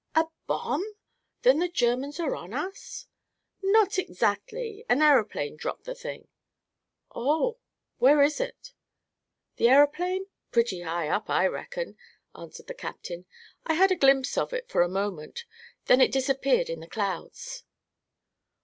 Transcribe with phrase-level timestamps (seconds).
[0.15, 0.81] "A bomb!
[1.43, 3.05] Then the Germans are on us?"
[3.61, 4.83] "Not exactly.
[4.89, 6.27] An aeroplane dropped the thing."
[7.13, 7.59] "Oh.
[7.99, 8.73] Where is it?"
[9.57, 10.25] "The aeroplane?
[10.51, 11.97] Pretty high up, I reckon,"
[12.35, 13.27] answered the captain.
[13.67, 15.45] "I had a glimpse of it, for a moment;
[15.85, 17.63] then it disappeared in the clouds."